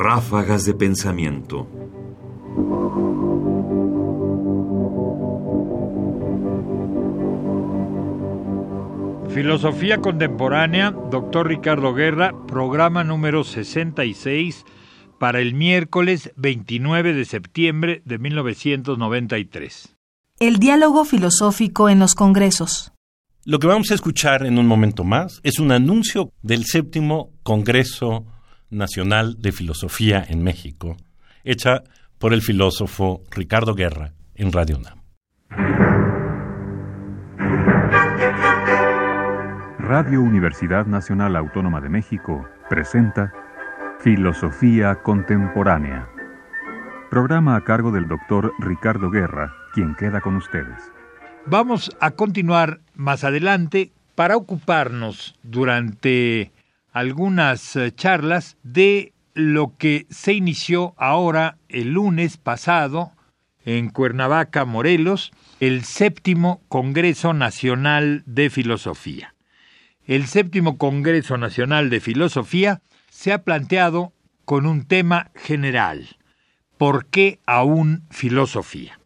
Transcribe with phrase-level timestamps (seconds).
[0.00, 1.66] Ráfagas de pensamiento.
[9.30, 14.64] Filosofía Contemporánea, doctor Ricardo Guerra, programa número 66
[15.18, 19.96] para el miércoles 29 de septiembre de 1993.
[20.38, 22.92] El diálogo filosófico en los congresos.
[23.44, 28.26] Lo que vamos a escuchar en un momento más es un anuncio del séptimo Congreso
[28.70, 30.96] Nacional de Filosofía en México,
[31.44, 31.82] hecha
[32.18, 34.98] por el filósofo Ricardo Guerra en Radio UNAM.
[39.78, 43.32] Radio Universidad Nacional Autónoma de México presenta
[44.00, 46.08] Filosofía Contemporánea.
[47.10, 50.92] Programa a cargo del doctor Ricardo Guerra, quien queda con ustedes.
[51.46, 56.52] Vamos a continuar más adelante para ocuparnos durante
[56.98, 63.12] algunas eh, charlas de lo que se inició ahora el lunes pasado
[63.64, 69.36] en Cuernavaca, Morelos, el séptimo Congreso Nacional de Filosofía.
[70.06, 74.12] El séptimo Congreso Nacional de Filosofía se ha planteado
[74.44, 76.16] con un tema general.
[76.78, 78.98] ¿Por qué aún filosofía?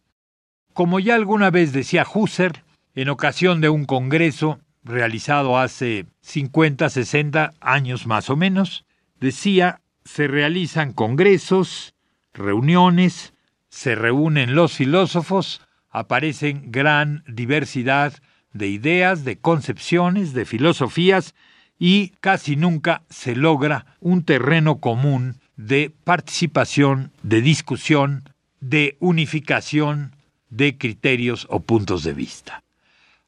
[0.72, 2.62] Como ya alguna vez decía Husserl,
[2.94, 8.84] en ocasión de un congreso realizado hace 50, 60 años más o menos,
[9.20, 11.94] decía, se realizan congresos,
[12.34, 13.34] reuniones,
[13.68, 18.12] se reúnen los filósofos, aparecen gran diversidad
[18.52, 21.34] de ideas, de concepciones, de filosofías,
[21.78, 28.28] y casi nunca se logra un terreno común de participación, de discusión,
[28.60, 30.14] de unificación
[30.48, 32.62] de criterios o puntos de vista.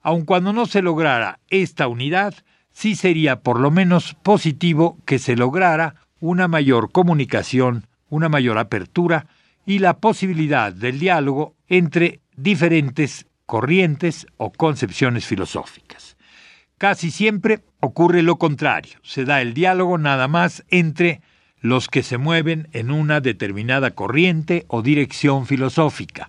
[0.04, 2.34] Aun cuando no se lograra esta unidad,
[2.70, 9.26] sí sería por lo menos positivo que se lograra una mayor comunicación, una mayor apertura
[9.64, 16.18] y la posibilidad del diálogo entre diferentes corrientes o concepciones filosóficas.
[16.76, 21.22] Casi siempre ocurre lo contrario, se da el diálogo nada más entre
[21.60, 26.28] los que se mueven en una determinada corriente o dirección filosófica,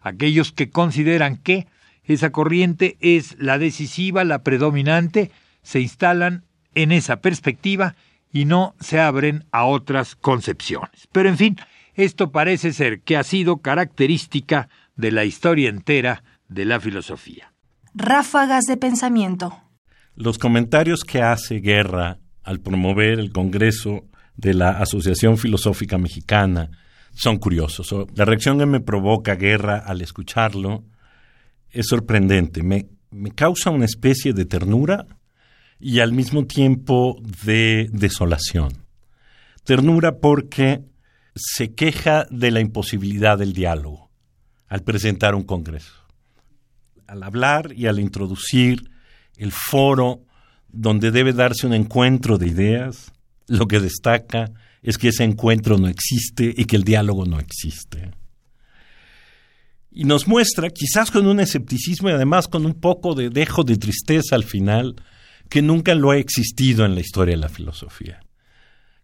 [0.00, 1.68] aquellos que consideran que
[2.04, 5.30] esa corriente es la decisiva, la predominante,
[5.62, 7.94] se instalan en esa perspectiva
[8.32, 11.08] y no se abren a otras concepciones.
[11.12, 11.56] Pero en fin,
[11.94, 17.52] esto parece ser que ha sido característica de la historia entera de la filosofía.
[17.94, 19.54] Ráfagas de pensamiento.
[20.14, 24.04] Los comentarios que hace Guerra al promover el Congreso
[24.36, 26.70] de la Asociación Filosófica Mexicana
[27.14, 27.94] son curiosos.
[28.14, 30.84] La reacción que me provoca Guerra al escucharlo
[31.72, 32.62] es sorprendente.
[32.62, 35.06] Me, me causa una especie de ternura
[35.80, 38.72] y al mismo tiempo de desolación.
[39.64, 40.84] Ternura porque
[41.34, 44.10] se queja de la imposibilidad del diálogo
[44.68, 45.92] al presentar un congreso.
[47.06, 48.90] Al hablar y al introducir
[49.36, 50.24] el foro
[50.68, 53.12] donde debe darse un encuentro de ideas,
[53.48, 54.50] lo que destaca
[54.82, 58.12] es que ese encuentro no existe y que el diálogo no existe.
[59.94, 63.76] Y nos muestra, quizás con un escepticismo y además con un poco de dejo de
[63.76, 64.96] tristeza al final,
[65.50, 68.20] que nunca lo ha existido en la historia de la filosofía.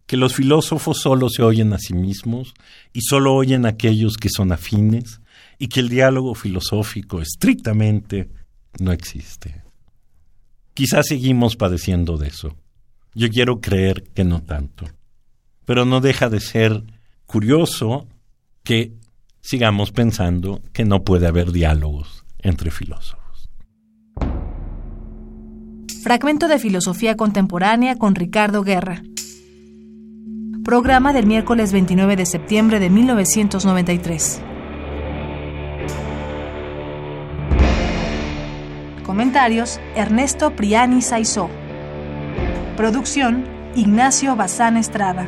[0.07, 2.53] Que los filósofos solo se oyen a sí mismos
[2.91, 5.21] y solo oyen a aquellos que son afines
[5.59, 8.29] y que el diálogo filosófico estrictamente
[8.79, 9.61] no existe.
[10.73, 12.55] Quizás seguimos padeciendo de eso.
[13.13, 14.85] Yo quiero creer que no tanto.
[15.65, 16.83] Pero no deja de ser
[17.25, 18.07] curioso
[18.63, 18.93] que
[19.41, 23.49] sigamos pensando que no puede haber diálogos entre filósofos.
[26.03, 29.03] Fragmento de Filosofía Contemporánea con Ricardo Guerra.
[30.63, 34.41] Programa del miércoles 29 de septiembre de 1993.
[39.03, 41.49] Comentarios: Ernesto Priani Saizó.
[42.77, 45.27] Producción: Ignacio Bazán Estrada.